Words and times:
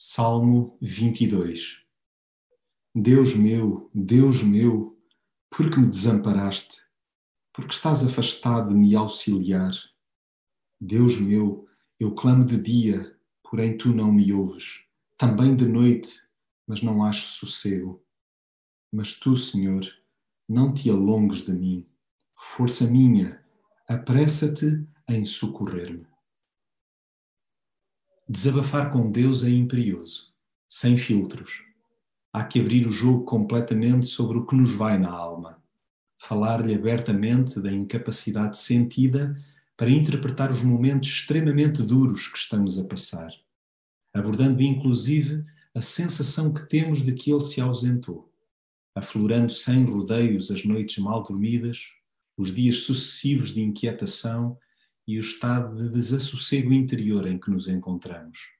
Salmo 0.00 0.78
22 0.80 1.78
Deus 2.94 3.34
meu, 3.34 3.90
Deus 3.92 4.44
meu, 4.44 4.96
por 5.50 5.68
que 5.68 5.80
me 5.80 5.88
desamparaste? 5.88 6.82
Porque 7.52 7.72
estás 7.72 8.04
afastado 8.04 8.68
de 8.68 8.76
me 8.76 8.94
auxiliar? 8.94 9.72
Deus 10.80 11.18
meu, 11.18 11.66
eu 11.98 12.14
clamo 12.14 12.46
de 12.46 12.62
dia, 12.62 13.18
porém 13.42 13.76
tu 13.76 13.88
não 13.88 14.12
me 14.12 14.32
ouves. 14.32 14.84
Também 15.16 15.56
de 15.56 15.66
noite, 15.66 16.22
mas 16.64 16.80
não 16.80 17.02
acho 17.02 17.22
sossego. 17.22 18.00
Mas 18.92 19.14
tu, 19.14 19.36
Senhor, 19.36 19.84
não 20.48 20.72
te 20.72 20.88
alongues 20.88 21.42
de 21.42 21.52
mim. 21.52 21.84
Força 22.36 22.88
minha, 22.88 23.44
apressa-te 23.88 24.86
em 25.08 25.24
socorrer-me. 25.24 26.07
Desabafar 28.30 28.90
com 28.90 29.10
Deus 29.10 29.42
é 29.42 29.48
imperioso, 29.48 30.26
sem 30.68 30.98
filtros. 30.98 31.62
Há 32.30 32.44
que 32.44 32.60
abrir 32.60 32.86
o 32.86 32.92
jogo 32.92 33.24
completamente 33.24 34.04
sobre 34.04 34.36
o 34.36 34.44
que 34.44 34.54
nos 34.54 34.70
vai 34.70 34.98
na 34.98 35.10
alma. 35.10 35.62
Falar-lhe 36.18 36.74
abertamente 36.74 37.58
da 37.58 37.72
incapacidade 37.72 38.58
sentida 38.58 39.34
para 39.78 39.88
interpretar 39.88 40.50
os 40.50 40.62
momentos 40.62 41.08
extremamente 41.08 41.82
duros 41.82 42.26
que 42.26 42.36
estamos 42.36 42.78
a 42.78 42.84
passar, 42.84 43.32
abordando 44.12 44.60
inclusive 44.60 45.42
a 45.74 45.80
sensação 45.80 46.52
que 46.52 46.68
temos 46.68 47.02
de 47.02 47.14
que 47.14 47.32
ele 47.32 47.40
se 47.40 47.62
ausentou, 47.62 48.30
aflorando 48.94 49.54
sem 49.54 49.84
rodeios 49.84 50.50
as 50.50 50.66
noites 50.66 50.98
mal 50.98 51.22
dormidas, 51.22 51.86
os 52.36 52.54
dias 52.54 52.80
sucessivos 52.80 53.54
de 53.54 53.62
inquietação 53.62 54.58
e 55.08 55.16
o 55.16 55.22
estado 55.22 55.74
de 55.74 55.88
desassossego 55.88 56.70
interior 56.70 57.26
em 57.26 57.38
que 57.38 57.50
nos 57.50 57.66
encontramos. 57.66 58.50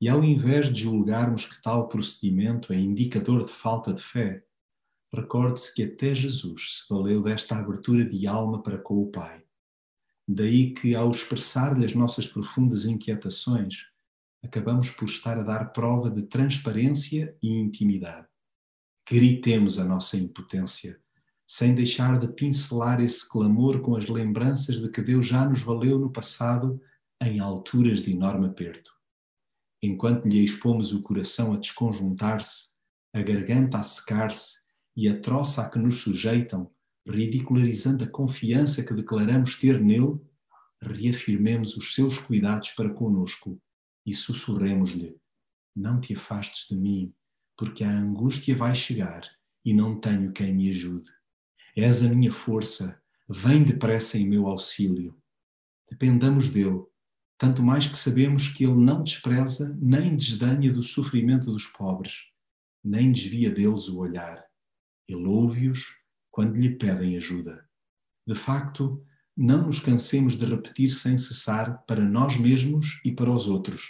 E 0.00 0.08
ao 0.08 0.24
invés 0.24 0.72
de 0.72 0.84
julgarmos 0.84 1.44
que 1.44 1.60
tal 1.60 1.86
procedimento 1.86 2.72
é 2.72 2.76
indicador 2.76 3.44
de 3.44 3.52
falta 3.52 3.92
de 3.92 4.02
fé, 4.02 4.42
recorde-se 5.12 5.74
que 5.74 5.82
até 5.82 6.14
Jesus 6.14 6.80
se 6.80 6.94
valeu 6.94 7.22
desta 7.22 7.58
abertura 7.58 8.06
de 8.06 8.26
alma 8.26 8.62
para 8.62 8.78
com 8.78 9.02
o 9.02 9.10
Pai. 9.10 9.44
Daí 10.26 10.72
que, 10.72 10.94
ao 10.94 11.10
expressar-lhe 11.10 11.84
as 11.84 11.92
nossas 11.94 12.26
profundas 12.26 12.86
inquietações, 12.86 13.84
acabamos 14.42 14.90
por 14.90 15.04
estar 15.04 15.38
a 15.38 15.42
dar 15.42 15.72
prova 15.72 16.10
de 16.10 16.22
transparência 16.22 17.36
e 17.42 17.52
intimidade. 17.52 18.26
Gritemos 19.08 19.78
a 19.78 19.84
nossa 19.84 20.16
impotência 20.16 20.98
sem 21.46 21.74
deixar 21.74 22.18
de 22.18 22.28
pincelar 22.28 23.00
esse 23.00 23.28
clamor 23.28 23.80
com 23.80 23.94
as 23.94 24.08
lembranças 24.08 24.80
de 24.80 24.90
que 24.90 25.00
Deus 25.00 25.26
já 25.26 25.48
nos 25.48 25.60
valeu 25.62 25.98
no 25.98 26.10
passado 26.10 26.80
em 27.22 27.38
alturas 27.38 28.00
de 28.00 28.12
enorme 28.12 28.46
aperto. 28.46 28.92
Enquanto 29.82 30.26
lhe 30.26 30.44
expomos 30.44 30.92
o 30.92 31.02
coração 31.02 31.52
a 31.52 31.56
desconjuntar-se, 31.56 32.70
a 33.14 33.22
garganta 33.22 33.78
a 33.78 33.82
secar-se 33.82 34.58
e 34.96 35.08
a 35.08 35.20
troça 35.20 35.62
a 35.62 35.70
que 35.70 35.78
nos 35.78 36.00
sujeitam, 36.00 36.70
ridicularizando 37.06 38.02
a 38.02 38.08
confiança 38.08 38.82
que 38.82 38.92
declaramos 38.92 39.54
ter 39.56 39.80
nele, 39.80 40.20
reafirmemos 40.82 41.76
os 41.76 41.94
seus 41.94 42.18
cuidados 42.18 42.70
para 42.70 42.92
conosco 42.92 43.60
e 44.04 44.14
sussurremos-lhe: 44.14 45.16
Não 45.74 46.00
te 46.00 46.14
afastes 46.14 46.68
de 46.68 46.76
mim, 46.76 47.14
porque 47.56 47.84
a 47.84 47.90
angústia 47.90 48.56
vai 48.56 48.74
chegar 48.74 49.22
e 49.64 49.72
não 49.72 49.98
tenho 49.98 50.32
quem 50.32 50.52
me 50.52 50.70
ajude. 50.70 51.10
És 51.78 52.02
a 52.02 52.08
minha 52.08 52.32
força, 52.32 52.98
vem 53.28 53.62
depressa 53.62 54.16
em 54.16 54.26
meu 54.26 54.46
auxílio. 54.46 55.14
Dependamos 55.90 56.48
dele, 56.48 56.82
tanto 57.36 57.62
mais 57.62 57.86
que 57.86 57.98
sabemos 57.98 58.48
que 58.48 58.64
ele 58.64 58.76
não 58.76 59.02
despreza 59.02 59.76
nem 59.78 60.16
desdenha 60.16 60.72
do 60.72 60.82
sofrimento 60.82 61.52
dos 61.52 61.66
pobres, 61.66 62.30
nem 62.82 63.12
desvia 63.12 63.50
deles 63.50 63.88
o 63.88 63.98
olhar. 63.98 64.42
Ele 65.06 65.26
ouve-os 65.26 65.84
quando 66.30 66.56
lhe 66.56 66.78
pedem 66.78 67.14
ajuda. 67.14 67.68
De 68.26 68.34
facto, 68.34 69.04
não 69.36 69.66
nos 69.66 69.78
cansemos 69.78 70.34
de 70.34 70.46
repetir 70.46 70.88
sem 70.88 71.18
cessar 71.18 71.84
para 71.84 72.02
nós 72.02 72.38
mesmos 72.38 73.02
e 73.04 73.12
para 73.12 73.30
os 73.30 73.48
outros: 73.48 73.82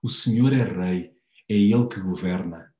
o 0.00 0.08
Senhor 0.08 0.52
é 0.52 0.62
Rei, 0.62 1.10
é 1.48 1.56
Ele 1.56 1.88
que 1.88 1.98
governa. 1.98 2.72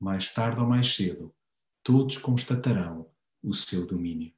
Mais 0.00 0.32
tarde 0.32 0.60
ou 0.60 0.66
mais 0.68 0.94
cedo, 0.94 1.34
todos 1.82 2.18
constatarão 2.18 3.10
o 3.46 3.54
seu 3.54 3.86
domínio. 3.86 4.35